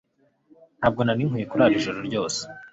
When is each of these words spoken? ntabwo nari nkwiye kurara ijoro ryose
ntabwo 0.79 1.01
nari 1.03 1.21
nkwiye 1.27 1.45
kurara 1.51 1.73
ijoro 1.79 1.99
ryose 2.07 2.41